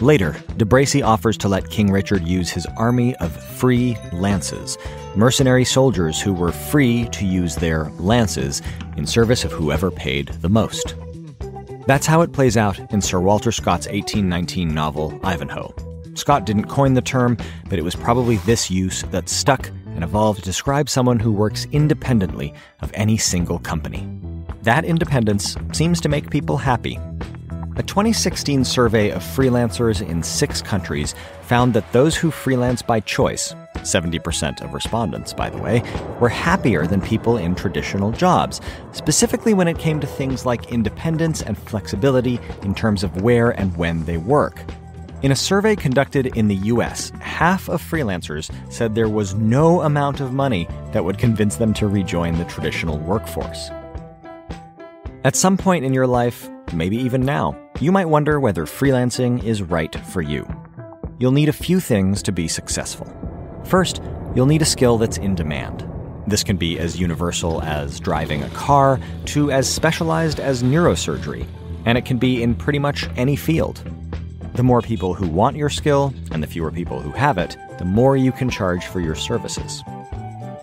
Later, 0.00 0.36
de 0.56 0.64
Bracy 0.64 1.02
offers 1.02 1.36
to 1.38 1.48
let 1.48 1.68
King 1.68 1.90
Richard 1.90 2.22
use 2.28 2.48
his 2.48 2.66
army 2.76 3.16
of 3.16 3.32
free 3.32 3.96
lances, 4.12 4.78
mercenary 5.16 5.64
soldiers 5.64 6.20
who 6.20 6.32
were 6.32 6.52
free 6.52 7.08
to 7.08 7.26
use 7.26 7.56
their 7.56 7.90
lances 7.98 8.62
in 8.96 9.04
service 9.04 9.44
of 9.44 9.50
whoever 9.50 9.90
paid 9.90 10.28
the 10.42 10.48
most. 10.48 10.94
That's 11.88 12.06
how 12.06 12.20
it 12.20 12.32
plays 12.32 12.58
out 12.58 12.78
in 12.92 13.00
Sir 13.00 13.18
Walter 13.18 13.50
Scott's 13.50 13.86
1819 13.86 14.74
novel, 14.74 15.18
Ivanhoe. 15.24 15.74
Scott 16.12 16.44
didn't 16.44 16.66
coin 16.66 16.92
the 16.92 17.00
term, 17.00 17.38
but 17.70 17.78
it 17.78 17.82
was 17.82 17.96
probably 17.96 18.36
this 18.44 18.70
use 18.70 19.04
that 19.04 19.30
stuck 19.30 19.70
and 19.94 20.04
evolved 20.04 20.40
to 20.40 20.44
describe 20.44 20.90
someone 20.90 21.18
who 21.18 21.32
works 21.32 21.66
independently 21.72 22.52
of 22.82 22.90
any 22.92 23.16
single 23.16 23.58
company. 23.58 24.06
That 24.64 24.84
independence 24.84 25.56
seems 25.72 25.98
to 26.02 26.10
make 26.10 26.28
people 26.28 26.58
happy. 26.58 27.00
A 27.76 27.82
2016 27.82 28.66
survey 28.66 29.08
of 29.08 29.22
freelancers 29.22 30.06
in 30.06 30.22
six 30.22 30.60
countries 30.60 31.14
found 31.40 31.72
that 31.72 31.90
those 31.92 32.14
who 32.14 32.30
freelance 32.30 32.82
by 32.82 33.00
choice 33.00 33.54
70% 33.82 34.62
of 34.62 34.74
respondents, 34.74 35.32
by 35.32 35.50
the 35.50 35.58
way, 35.58 35.82
were 36.20 36.28
happier 36.28 36.86
than 36.86 37.00
people 37.00 37.36
in 37.36 37.54
traditional 37.54 38.12
jobs, 38.12 38.60
specifically 38.92 39.54
when 39.54 39.68
it 39.68 39.78
came 39.78 40.00
to 40.00 40.06
things 40.06 40.46
like 40.46 40.72
independence 40.72 41.42
and 41.42 41.56
flexibility 41.58 42.38
in 42.62 42.74
terms 42.74 43.02
of 43.02 43.22
where 43.22 43.50
and 43.50 43.76
when 43.76 44.04
they 44.04 44.16
work. 44.16 44.62
In 45.20 45.32
a 45.32 45.36
survey 45.36 45.74
conducted 45.74 46.36
in 46.36 46.46
the 46.46 46.56
US, 46.72 47.10
half 47.20 47.68
of 47.68 47.82
freelancers 47.82 48.52
said 48.70 48.94
there 48.94 49.08
was 49.08 49.34
no 49.34 49.80
amount 49.80 50.20
of 50.20 50.32
money 50.32 50.68
that 50.92 51.04
would 51.04 51.18
convince 51.18 51.56
them 51.56 51.74
to 51.74 51.88
rejoin 51.88 52.38
the 52.38 52.44
traditional 52.44 52.98
workforce. 52.98 53.70
At 55.24 55.34
some 55.34 55.56
point 55.56 55.84
in 55.84 55.92
your 55.92 56.06
life, 56.06 56.48
maybe 56.72 56.96
even 56.98 57.24
now, 57.24 57.58
you 57.80 57.90
might 57.90 58.08
wonder 58.08 58.38
whether 58.38 58.64
freelancing 58.64 59.42
is 59.42 59.60
right 59.60 59.92
for 60.06 60.22
you. 60.22 60.46
You'll 61.18 61.32
need 61.32 61.48
a 61.48 61.52
few 61.52 61.80
things 61.80 62.22
to 62.22 62.30
be 62.30 62.46
successful. 62.46 63.12
First, 63.64 64.02
you'll 64.34 64.46
need 64.46 64.62
a 64.62 64.66
skill 64.66 64.98
that's 64.98 65.18
in 65.18 65.34
demand. 65.34 65.88
This 66.26 66.44
can 66.44 66.56
be 66.56 66.78
as 66.78 67.00
universal 67.00 67.62
as 67.62 68.00
driving 68.00 68.42
a 68.42 68.50
car 68.50 69.00
to 69.26 69.50
as 69.50 69.68
specialized 69.68 70.40
as 70.40 70.62
neurosurgery, 70.62 71.46
and 71.86 71.96
it 71.96 72.04
can 72.04 72.18
be 72.18 72.42
in 72.42 72.54
pretty 72.54 72.78
much 72.78 73.08
any 73.16 73.34
field. 73.34 73.82
The 74.54 74.62
more 74.62 74.82
people 74.82 75.14
who 75.14 75.28
want 75.28 75.56
your 75.56 75.70
skill 75.70 76.12
and 76.32 76.42
the 76.42 76.46
fewer 76.46 76.70
people 76.70 77.00
who 77.00 77.12
have 77.12 77.38
it, 77.38 77.56
the 77.78 77.84
more 77.84 78.16
you 78.16 78.32
can 78.32 78.50
charge 78.50 78.86
for 78.86 79.00
your 79.00 79.14
services. 79.14 79.82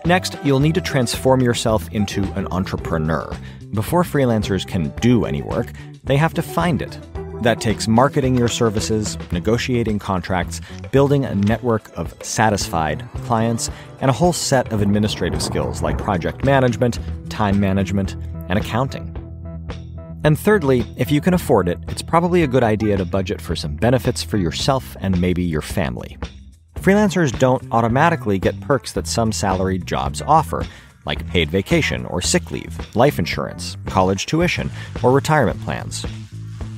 Next, 0.04 0.36
you'll 0.44 0.60
need 0.60 0.74
to 0.74 0.80
transform 0.80 1.40
yourself 1.40 1.90
into 1.92 2.22
an 2.34 2.46
entrepreneur. 2.52 3.34
Before 3.72 4.04
freelancers 4.04 4.66
can 4.66 4.90
do 5.00 5.24
any 5.24 5.42
work, 5.42 5.72
they 6.04 6.16
have 6.16 6.34
to 6.34 6.42
find 6.42 6.80
it. 6.80 6.96
That 7.42 7.60
takes 7.60 7.86
marketing 7.86 8.36
your 8.36 8.48
services, 8.48 9.18
negotiating 9.30 9.98
contracts, 9.98 10.60
building 10.90 11.24
a 11.24 11.34
network 11.34 11.96
of 11.96 12.14
satisfied 12.22 13.06
clients, 13.24 13.70
and 14.00 14.10
a 14.10 14.14
whole 14.14 14.32
set 14.32 14.72
of 14.72 14.82
administrative 14.82 15.42
skills 15.42 15.82
like 15.82 15.98
project 15.98 16.44
management, 16.44 16.98
time 17.28 17.60
management, 17.60 18.14
and 18.48 18.58
accounting. 18.58 19.12
And 20.24 20.38
thirdly, 20.38 20.84
if 20.96 21.12
you 21.12 21.20
can 21.20 21.34
afford 21.34 21.68
it, 21.68 21.78
it's 21.88 22.02
probably 22.02 22.42
a 22.42 22.48
good 22.48 22.64
idea 22.64 22.96
to 22.96 23.04
budget 23.04 23.40
for 23.40 23.54
some 23.54 23.76
benefits 23.76 24.22
for 24.22 24.38
yourself 24.38 24.96
and 25.00 25.20
maybe 25.20 25.44
your 25.44 25.62
family. 25.62 26.18
Freelancers 26.80 27.36
don't 27.38 27.62
automatically 27.70 28.38
get 28.38 28.60
perks 28.60 28.92
that 28.92 29.06
some 29.06 29.30
salaried 29.30 29.86
jobs 29.86 30.22
offer, 30.22 30.64
like 31.04 31.26
paid 31.28 31.50
vacation 31.50 32.06
or 32.06 32.20
sick 32.20 32.50
leave, 32.50 32.96
life 32.96 33.18
insurance, 33.18 33.76
college 33.86 34.26
tuition, 34.26 34.70
or 35.02 35.12
retirement 35.12 35.60
plans. 35.60 36.04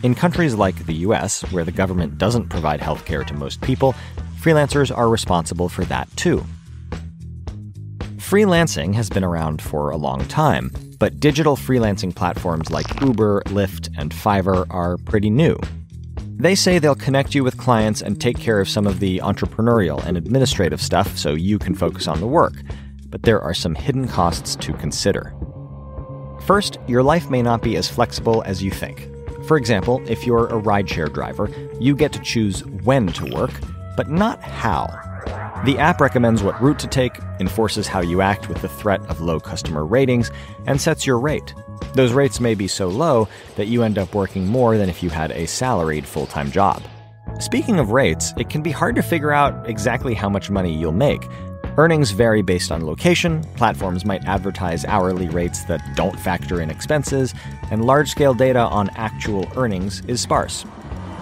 In 0.05 0.15
countries 0.15 0.55
like 0.55 0.87
the 0.87 0.95
US, 0.95 1.43
where 1.51 1.65
the 1.65 1.73
government 1.73 2.19
doesn't 2.19 2.51
provide 2.51 2.81
health 2.81 3.05
care 3.05 3.25
to 3.25 3.35
most 3.35 3.61
people, 3.61 3.97
freelancers 4.37 4.97
are 4.97 5.09
responsible 5.09 5.69
for 5.69 5.85
that 5.87 6.09
too. 6.17 6.45
Freelancing 8.19 8.95
has 8.95 9.11
been 9.11 9.25
around 9.25 9.61
for 9.61 9.91
a 9.91 9.97
long 9.97 10.25
time, 10.27 10.71
but 11.01 11.19
digital 11.19 11.57
freelancing 11.57 12.15
platforms 12.15 12.71
like 12.71 13.01
Uber, 13.01 13.43
Lyft, 13.47 13.89
and 13.99 14.13
Fiverr 14.13 14.67
are 14.71 14.99
pretty 14.99 15.31
new. 15.31 15.59
They 16.37 16.55
say 16.55 16.79
they'll 16.79 16.95
connect 16.95 17.35
you 17.35 17.43
with 17.43 17.59
clients 17.59 18.01
and 18.01 18.21
take 18.21 18.39
care 18.39 18.61
of 18.61 18.69
some 18.69 18.87
of 18.87 19.01
the 19.01 19.19
entrepreneurial 19.19 20.05
and 20.05 20.17
administrative 20.17 20.81
stuff 20.81 21.19
so 21.19 21.35
you 21.35 21.59
can 21.59 21.75
focus 21.75 22.07
on 22.07 22.21
the 22.21 22.27
work, 22.29 22.55
but 23.09 23.25
there 23.25 23.41
are 23.41 23.55
some 23.55 23.75
hidden 23.75 24.07
costs 24.07 24.55
to 24.57 24.73
consider. 24.75 25.35
First, 26.43 26.79
your 26.87 27.03
life 27.03 27.31
may 27.31 27.43
not 27.43 27.63
be 27.63 27.77
as 27.77 27.89
flexible 27.89 28.45
as 28.47 28.63
you 28.63 28.71
think. 28.71 29.09
For 29.49 29.57
example, 29.57 30.03
if 30.07 30.27
you're 30.27 30.47
a 30.47 30.61
rideshare 30.61 31.11
driver, 31.11 31.51
you 31.81 31.97
get 31.97 32.13
to 32.13 32.19
choose 32.19 32.67
when 32.85 33.07
to 33.15 33.25
work, 33.35 33.51
but 33.97 34.11
not 34.11 34.43
how. 34.43 34.89
The 35.65 35.79
app 35.79 36.03
recommends 36.03 36.43
what 36.43 36.61
route 36.61 36.79
to 36.81 36.87
take, 36.87 37.19
enforces 37.41 37.87
how 37.87 38.03
you 38.03 38.21
act 38.21 38.51
with 38.51 38.61
the 38.61 38.69
threat 38.69 39.01
of 39.09 39.23
low 39.23 39.41
customer 39.41 39.87
ratings, 39.87 40.31
and 40.67 40.79
sets 40.79 41.07
your 41.07 41.19
rate. 41.19 41.55
Those 41.95 42.13
rates 42.13 42.41
may 42.41 42.55
be 42.55 42.69
so 42.69 42.89
low 42.89 43.27
that 43.57 43.69
you 43.69 43.83
end 43.83 43.97
up 43.97 44.15
working 44.15 44.47
more 44.47 44.77
than 44.77 44.91
if 44.91 45.03
you 45.03 45.09
had 45.09 45.31
a 45.31 45.47
salaried 45.47 46.05
full 46.07 46.27
time 46.27 46.51
job. 46.51 46.83
Speaking 47.41 47.79
of 47.79 47.91
rates, 47.91 48.35
it 48.37 48.51
can 48.51 48.63
be 48.63 48.71
hard 48.71 48.97
to 48.97 49.03
figure 49.03 49.33
out 49.33 49.67
exactly 49.67 50.13
how 50.13 50.29
much 50.29 50.51
money 50.51 50.77
you'll 50.77 50.93
make. 50.93 51.27
Earnings 51.79 52.11
vary 52.11 52.43
based 52.43 52.73
on 52.73 52.85
location, 52.85 53.45
platforms 53.55 54.05
might 54.05 54.25
advertise 54.25 54.85
hourly 54.85 55.29
rates 55.29 55.63
that 55.67 55.95
don't 55.95 56.19
factor 56.19 56.61
in 56.61 56.71
expenses, 56.71 57.35
and 57.71 57.85
large 57.85 58.11
scale 58.11 58.35
data 58.35 58.59
on 58.59 58.91
actual 58.97 59.49
earnings 59.55 60.03
is 60.09 60.21
sparse. 60.21 60.63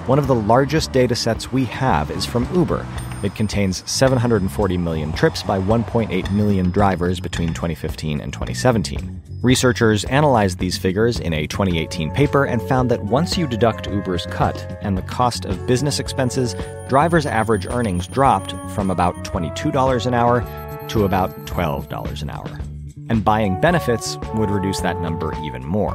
One 0.06 0.18
of 0.18 0.28
the 0.28 0.34
largest 0.34 0.92
data 0.92 1.14
sets 1.14 1.52
we 1.52 1.66
have 1.66 2.10
is 2.10 2.24
from 2.24 2.48
Uber. 2.54 2.86
It 3.22 3.34
contains 3.34 3.82
740 3.90 4.78
million 4.78 5.12
trips 5.12 5.42
by 5.42 5.60
1.8 5.60 6.32
million 6.32 6.70
drivers 6.70 7.20
between 7.20 7.52
2015 7.52 8.22
and 8.22 8.32
2017. 8.32 9.20
Researchers 9.46 10.02
analyzed 10.06 10.58
these 10.58 10.76
figures 10.76 11.20
in 11.20 11.32
a 11.32 11.46
2018 11.46 12.10
paper 12.10 12.44
and 12.46 12.60
found 12.60 12.90
that 12.90 13.04
once 13.04 13.38
you 13.38 13.46
deduct 13.46 13.86
Uber's 13.86 14.26
cut 14.26 14.76
and 14.82 14.98
the 14.98 15.02
cost 15.02 15.44
of 15.44 15.68
business 15.68 16.00
expenses, 16.00 16.56
drivers' 16.88 17.26
average 17.26 17.64
earnings 17.68 18.08
dropped 18.08 18.56
from 18.74 18.90
about 18.90 19.14
$22 19.24 20.04
an 20.04 20.14
hour 20.14 20.40
to 20.88 21.04
about 21.04 21.30
$12 21.46 22.22
an 22.22 22.30
hour. 22.30 22.58
And 23.08 23.24
buying 23.24 23.60
benefits 23.60 24.16
would 24.34 24.50
reduce 24.50 24.80
that 24.80 25.00
number 25.00 25.32
even 25.44 25.64
more. 25.64 25.94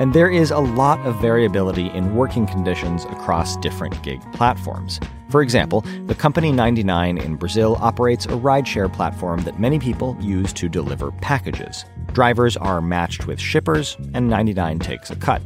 And 0.00 0.14
there 0.14 0.30
is 0.30 0.50
a 0.50 0.58
lot 0.58 0.98
of 1.00 1.20
variability 1.20 1.88
in 1.90 2.14
working 2.14 2.46
conditions 2.46 3.04
across 3.04 3.58
different 3.58 4.02
gig 4.02 4.20
platforms. 4.32 4.98
For 5.28 5.42
example, 5.42 5.82
the 6.06 6.14
company 6.14 6.52
99 6.52 7.18
in 7.18 7.36
Brazil 7.36 7.76
operates 7.80 8.24
a 8.24 8.30
rideshare 8.30 8.90
platform 8.90 9.42
that 9.42 9.60
many 9.60 9.78
people 9.78 10.16
use 10.18 10.54
to 10.54 10.70
deliver 10.70 11.12
packages. 11.12 11.84
Drivers 12.14 12.56
are 12.56 12.80
matched 12.80 13.26
with 13.26 13.38
shippers, 13.38 13.98
and 14.14 14.26
99 14.26 14.78
takes 14.78 15.10
a 15.10 15.16
cut. 15.16 15.42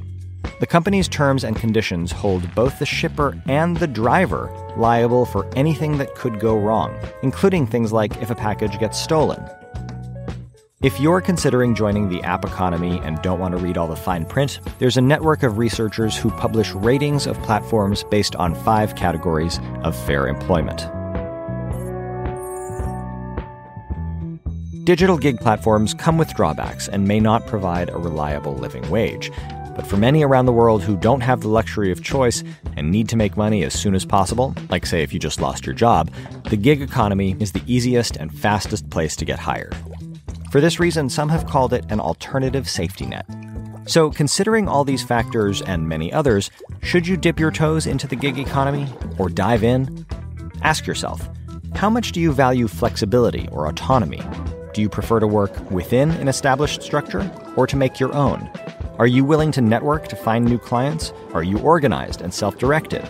The 0.60 0.68
company's 0.68 1.08
terms 1.08 1.42
and 1.42 1.56
conditions 1.56 2.12
hold 2.12 2.54
both 2.54 2.78
the 2.78 2.86
shipper 2.86 3.36
and 3.48 3.76
the 3.76 3.88
driver 3.88 4.52
liable 4.76 5.26
for 5.26 5.50
anything 5.56 5.98
that 5.98 6.14
could 6.14 6.38
go 6.38 6.56
wrong, 6.56 6.96
including 7.24 7.66
things 7.66 7.92
like 7.92 8.16
if 8.22 8.30
a 8.30 8.36
package 8.36 8.78
gets 8.78 9.00
stolen 9.00 9.44
if 10.84 11.00
you're 11.00 11.22
considering 11.22 11.74
joining 11.74 12.10
the 12.10 12.22
app 12.24 12.44
economy 12.44 13.00
and 13.04 13.22
don't 13.22 13.38
want 13.38 13.56
to 13.56 13.56
read 13.56 13.78
all 13.78 13.88
the 13.88 13.96
fine 13.96 14.26
print, 14.26 14.60
there's 14.80 14.98
a 14.98 15.00
network 15.00 15.42
of 15.42 15.56
researchers 15.56 16.14
who 16.14 16.30
publish 16.32 16.72
ratings 16.72 17.26
of 17.26 17.40
platforms 17.42 18.04
based 18.10 18.36
on 18.36 18.54
five 18.54 18.94
categories 18.94 19.58
of 19.82 19.96
fair 20.04 20.28
employment. 20.28 20.86
Digital 24.84 25.16
gig 25.16 25.38
platforms 25.38 25.94
come 25.94 26.18
with 26.18 26.34
drawbacks 26.34 26.86
and 26.86 27.08
may 27.08 27.18
not 27.18 27.46
provide 27.46 27.88
a 27.88 27.96
reliable 27.96 28.54
living 28.54 28.86
wage. 28.90 29.32
But 29.74 29.86
for 29.86 29.96
many 29.96 30.22
around 30.22 30.44
the 30.44 30.52
world 30.52 30.82
who 30.82 30.98
don't 30.98 31.22
have 31.22 31.40
the 31.40 31.48
luxury 31.48 31.92
of 31.92 32.04
choice 32.04 32.44
and 32.76 32.90
need 32.90 33.08
to 33.08 33.16
make 33.16 33.38
money 33.38 33.64
as 33.64 33.72
soon 33.72 33.94
as 33.94 34.04
possible, 34.04 34.54
like 34.68 34.84
say 34.84 35.02
if 35.02 35.14
you 35.14 35.18
just 35.18 35.40
lost 35.40 35.64
your 35.64 35.74
job, 35.74 36.10
the 36.50 36.58
gig 36.58 36.82
economy 36.82 37.36
is 37.40 37.52
the 37.52 37.62
easiest 37.66 38.16
and 38.16 38.38
fastest 38.38 38.88
place 38.90 39.16
to 39.16 39.24
get 39.24 39.38
hired. 39.38 39.74
For 40.54 40.60
this 40.60 40.78
reason, 40.78 41.10
some 41.10 41.30
have 41.30 41.48
called 41.48 41.72
it 41.72 41.84
an 41.90 41.98
alternative 41.98 42.68
safety 42.68 43.06
net. 43.06 43.26
So, 43.86 44.08
considering 44.08 44.68
all 44.68 44.84
these 44.84 45.02
factors 45.02 45.60
and 45.60 45.88
many 45.88 46.12
others, 46.12 46.48
should 46.80 47.08
you 47.08 47.16
dip 47.16 47.40
your 47.40 47.50
toes 47.50 47.88
into 47.88 48.06
the 48.06 48.14
gig 48.14 48.38
economy 48.38 48.86
or 49.18 49.28
dive 49.28 49.64
in? 49.64 50.06
Ask 50.62 50.86
yourself 50.86 51.28
how 51.74 51.90
much 51.90 52.12
do 52.12 52.20
you 52.20 52.30
value 52.30 52.68
flexibility 52.68 53.48
or 53.50 53.66
autonomy? 53.66 54.22
Do 54.72 54.80
you 54.80 54.88
prefer 54.88 55.18
to 55.18 55.26
work 55.26 55.72
within 55.72 56.12
an 56.12 56.28
established 56.28 56.82
structure 56.82 57.28
or 57.56 57.66
to 57.66 57.74
make 57.74 57.98
your 57.98 58.14
own? 58.14 58.48
Are 59.00 59.08
you 59.08 59.24
willing 59.24 59.50
to 59.50 59.60
network 59.60 60.06
to 60.06 60.14
find 60.14 60.44
new 60.44 60.58
clients? 60.58 61.12
Are 61.32 61.42
you 61.42 61.58
organized 61.58 62.20
and 62.20 62.32
self 62.32 62.58
directed? 62.58 63.02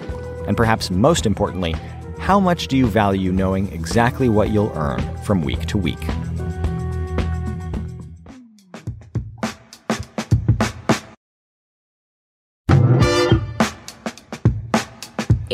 And 0.49 0.57
perhaps 0.57 0.91
most 0.91 1.27
importantly, 1.27 1.77
how 2.19 2.41
much 2.41 2.69
do 2.69 2.79
you 2.79 2.87
value 2.87 3.33
knowing 3.33 3.71
exactly 3.71 4.31
what 4.31 4.49
you'll 4.49 4.73
earn 4.75 5.03
from 5.19 5.43
week 5.43 5.67
to 5.67 5.77
week? 5.77 6.01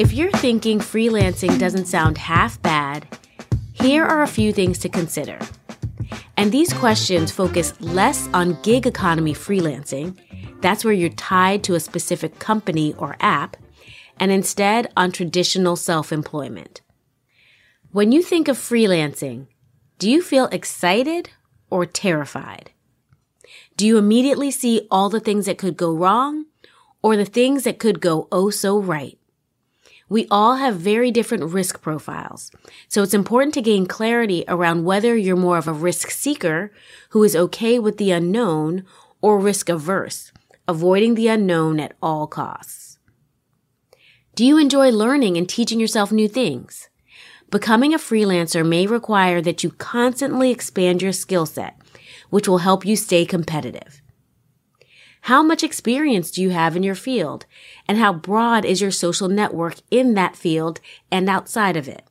If 0.01 0.15
you're 0.15 0.31
thinking 0.31 0.79
freelancing 0.79 1.59
doesn't 1.59 1.85
sound 1.85 2.17
half 2.17 2.63
bad, 2.63 3.07
here 3.75 4.03
are 4.03 4.23
a 4.23 4.27
few 4.27 4.51
things 4.51 4.79
to 4.79 4.89
consider. 4.89 5.39
And 6.39 6.51
these 6.51 6.73
questions 6.73 7.31
focus 7.31 7.79
less 7.83 8.27
on 8.33 8.57
gig 8.63 8.87
economy 8.87 9.35
freelancing, 9.35 10.17
that's 10.63 10.87
where 10.87 10.95
you're 10.95 11.11
tied 11.11 11.63
to 11.65 11.75
a 11.75 11.81
specific 11.81 12.39
company 12.39 12.95
or 12.95 13.19
app, 13.21 13.59
and 14.19 14.33
instead 14.33 14.91
on 14.97 15.13
traditional 15.13 15.77
self 15.77 16.15
employment. 16.15 16.81
When 17.93 18.11
you 18.11 18.23
think 18.23 18.49
of 18.49 18.57
freelancing, 18.57 19.49
do 19.99 20.11
you 20.11 20.23
feel 20.23 20.47
excited 20.47 21.29
or 21.69 21.85
terrified? 21.85 22.71
Do 23.77 23.87
you 23.87 23.99
immediately 23.99 24.51
see 24.51 24.89
all 24.91 25.11
the 25.11 25.21
things 25.21 25.45
that 25.45 25.59
could 25.59 25.77
go 25.77 25.95
wrong 25.95 26.47
or 27.03 27.19
the 27.19 27.27
things 27.27 27.65
that 27.65 27.79
could 27.79 28.01
go 28.01 28.29
oh 28.33 28.49
so 28.49 28.79
right? 28.79 29.20
We 30.11 30.27
all 30.29 30.57
have 30.57 30.75
very 30.75 31.13
different 31.13 31.45
risk 31.45 31.81
profiles. 31.81 32.51
So 32.89 33.05
it's 33.05 33.15
important 33.15 33.55
to 33.55 33.63
gain 33.63 33.87
clarity 33.87 34.45
around 34.49 34.85
whether 34.85 35.17
you're 35.17 35.37
more 35.37 35.57
of 35.57 35.69
a 35.69 35.73
risk 35.73 36.11
seeker 36.11 36.73
who 37.11 37.23
is 37.23 37.37
okay 37.37 37.79
with 37.79 37.97
the 37.97 38.11
unknown 38.11 38.85
or 39.23 39.39
risk 39.39 39.69
averse, 39.69 40.33
avoiding 40.67 41.15
the 41.15 41.29
unknown 41.29 41.79
at 41.79 41.97
all 42.03 42.27
costs. 42.27 42.99
Do 44.35 44.45
you 44.45 44.59
enjoy 44.59 44.91
learning 44.91 45.37
and 45.37 45.49
teaching 45.49 45.79
yourself 45.79 46.11
new 46.11 46.27
things? 46.27 46.89
Becoming 47.49 47.95
a 47.95 47.99
freelancer 47.99 48.67
may 48.67 48.89
require 48.89 49.41
that 49.41 49.63
you 49.63 49.71
constantly 49.71 50.51
expand 50.51 51.03
your 51.03 51.13
skill 51.13 51.47
set, 51.47 51.77
which 52.31 52.49
will 52.49 52.59
help 52.59 52.85
you 52.85 52.97
stay 52.97 53.25
competitive. 53.25 54.00
How 55.23 55.43
much 55.43 55.63
experience 55.63 56.31
do 56.31 56.43
you 56.43 56.51
have 56.51 56.77
in 56.77 56.83
your 56.83 56.95
field? 56.95 57.47
And 57.87 57.99
how 57.99 58.13
broad 58.13 58.65
is 58.65 58.81
your 58.81 58.91
social 58.91 59.29
network 59.29 59.77
in 59.91 60.15
that 60.15 60.37
field 60.37 60.81
and 61.11 61.29
outside 61.29 61.77
of 61.77 61.89
it? 61.89 62.05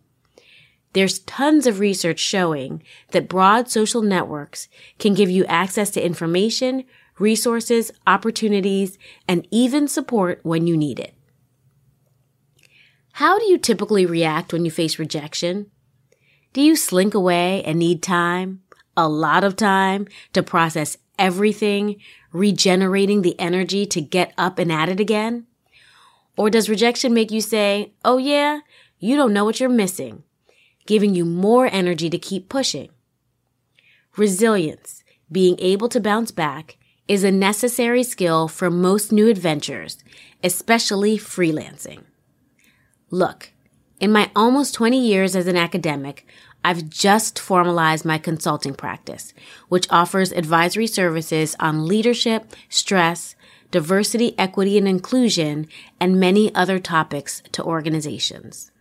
There's 0.93 1.19
tons 1.19 1.67
of 1.67 1.79
research 1.79 2.19
showing 2.19 2.83
that 3.11 3.29
broad 3.29 3.69
social 3.69 4.01
networks 4.01 4.67
can 4.97 5.13
give 5.13 5.29
you 5.29 5.45
access 5.45 5.89
to 5.91 6.05
information, 6.05 6.83
resources, 7.19 7.91
opportunities, 8.07 8.97
and 9.27 9.47
even 9.51 9.87
support 9.87 10.39
when 10.43 10.65
you 10.65 10.75
need 10.75 10.99
it. 10.99 11.13
How 13.13 13.37
do 13.37 13.45
you 13.45 13.57
typically 13.57 14.05
react 14.05 14.53
when 14.53 14.65
you 14.65 14.71
face 14.71 14.97
rejection? 14.97 15.69
Do 16.53 16.61
you 16.61 16.75
slink 16.75 17.13
away 17.13 17.63
and 17.63 17.77
need 17.77 18.01
time, 18.01 18.61
a 18.95 19.07
lot 19.07 19.43
of 19.43 19.55
time, 19.55 20.07
to 20.33 20.41
process 20.41 20.97
everything, 21.19 21.97
regenerating 22.31 23.21
the 23.21 23.39
energy 23.39 23.85
to 23.87 24.01
get 24.01 24.33
up 24.37 24.59
and 24.59 24.71
at 24.71 24.89
it 24.89 24.99
again? 24.99 25.47
Or 26.37 26.49
does 26.49 26.69
rejection 26.69 27.13
make 27.13 27.31
you 27.31 27.41
say, 27.41 27.93
oh 28.05 28.17
yeah, 28.17 28.61
you 28.99 29.15
don't 29.15 29.33
know 29.33 29.45
what 29.45 29.59
you're 29.59 29.69
missing, 29.69 30.23
giving 30.85 31.15
you 31.15 31.25
more 31.25 31.67
energy 31.71 32.09
to 32.09 32.17
keep 32.17 32.49
pushing? 32.49 32.89
Resilience, 34.15 35.03
being 35.31 35.55
able 35.59 35.89
to 35.89 35.99
bounce 35.99 36.31
back, 36.31 36.77
is 37.07 37.23
a 37.23 37.31
necessary 37.31 38.03
skill 38.03 38.47
for 38.47 38.69
most 38.69 39.11
new 39.11 39.27
adventures, 39.27 40.03
especially 40.43 41.17
freelancing. 41.17 42.03
Look, 43.09 43.51
in 43.99 44.11
my 44.11 44.31
almost 44.35 44.75
20 44.75 44.99
years 44.99 45.35
as 45.35 45.47
an 45.47 45.57
academic, 45.57 46.25
I've 46.63 46.89
just 46.89 47.39
formalized 47.39 48.05
my 48.05 48.17
consulting 48.17 48.73
practice, 48.73 49.33
which 49.69 49.87
offers 49.89 50.31
advisory 50.31 50.87
services 50.87 51.55
on 51.59 51.87
leadership, 51.87 52.53
stress, 52.67 53.35
diversity, 53.71 54.37
equity, 54.37 54.77
and 54.77 54.87
inclusion, 54.87 55.67
and 55.99 56.19
many 56.19 56.53
other 56.53 56.79
topics 56.79 57.41
to 57.53 57.63
organizations. 57.63 58.71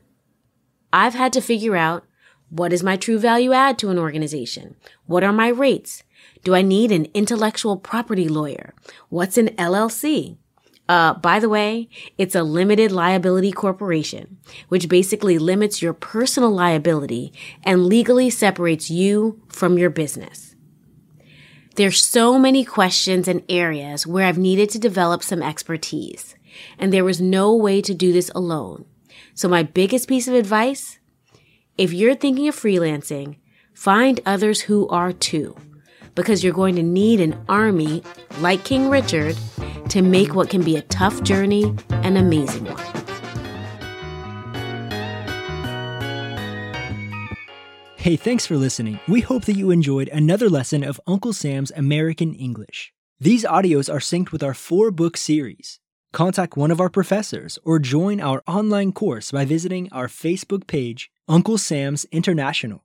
I've 0.93 1.15
had 1.15 1.33
to 1.35 1.41
figure 1.41 1.77
out 1.77 2.05
what 2.51 2.73
is 2.73 2.83
my 2.83 2.97
true 2.97 3.19
value 3.19 3.53
add 3.53 3.79
to 3.79 3.91
an 3.91 3.99
organization? 3.99 4.77
What 5.07 5.23
are 5.23 5.33
my 5.33 5.49
rates? 5.49 6.03
Do 6.45 6.55
I 6.55 6.63
need 6.63 6.91
an 6.91 7.07
intellectual 7.13 7.77
property 7.77 8.27
lawyer? 8.27 8.75
What's 9.11 9.37
an 9.37 9.49
LLC? 9.49 10.39
Uh, 10.88 11.12
by 11.14 11.38
the 11.38 11.50
way, 11.50 11.88
it's 12.16 12.35
a 12.35 12.42
limited 12.42 12.90
liability 12.90 13.52
corporation, 13.52 14.38
which 14.68 14.88
basically 14.88 15.38
limits 15.38 15.83
your 15.83 15.92
personal 15.92 16.50
liability 16.50 17.33
and 17.62 17.87
legally 17.87 18.30
separates 18.30 18.88
you 18.88 19.42
from 19.49 19.76
your 19.76 19.90
business. 19.90 20.54
There's 21.76 22.02
so 22.02 22.38
many 22.38 22.64
questions 22.64 23.28
and 23.28 23.45
areas 23.49 24.07
where 24.07 24.26
I've 24.26 24.38
needed 24.38 24.71
to 24.71 24.78
develop 24.78 25.23
some 25.23 25.42
expertise, 25.42 26.35
and 26.78 26.92
there 26.92 27.04
was 27.04 27.21
no 27.21 27.54
way 27.54 27.83
to 27.83 27.95
do 27.95 28.12
this 28.12 28.30
alone. 28.35 28.87
So 29.35 29.47
my 29.47 29.62
biggest 29.62 30.09
piece 30.09 30.26
of 30.26 30.35
advice, 30.35 30.99
if 31.76 31.92
you're 31.92 32.16
thinking 32.16 32.49
of 32.49 32.57
freelancing, 32.57 33.37
find 33.75 34.21
others 34.25 34.62
who 34.62 34.88
are 34.88 35.12
too, 35.12 35.54
because 36.16 36.42
you're 36.42 36.52
going 36.52 36.75
to 36.76 36.83
need 36.83 37.21
an 37.21 37.38
army 37.49 38.02
like 38.40 38.64
King 38.64 38.88
Richard 38.88 39.37
to 39.88 40.02
make 40.02 40.35
what 40.35 40.50
can 40.50 40.62
be 40.62 40.76
a 40.76 40.83
tough 40.83 41.23
journey 41.23 41.75
an 42.09 42.16
amazing 42.16 42.64
one. 42.64 42.76
Hey, 47.97 48.16
thanks 48.16 48.47
for 48.47 48.57
listening. 48.57 49.00
We 49.07 49.21
hope 49.21 49.45
that 49.45 49.57
you 49.57 49.71
enjoyed 49.71 50.09
another 50.09 50.49
lesson 50.49 50.83
of 50.83 51.00
Uncle 51.07 51.33
Sam's 51.33 51.71
American 51.73 52.33
English. 52.33 52.92
These 53.21 53.45
audios 53.45 53.92
are 53.92 53.99
synced 53.99 54.33
with 54.33 54.42
our 54.42 54.54
four 54.54 54.90
book 54.90 55.16
series. 55.16 55.80
Contact 56.12 56.57
one 56.57 56.71
of 56.71 56.80
our 56.80 56.88
professors 56.88 57.59
or 57.64 57.78
join 57.78 58.21
our 58.21 58.42
online 58.47 58.92
course 58.92 59.30
by 59.33 59.45
visiting 59.45 59.92
our 59.92 60.07
Facebook 60.07 60.66
page, 60.66 61.11
Uncle 61.28 61.59
Sam's 61.59 62.07
International. 62.11 62.76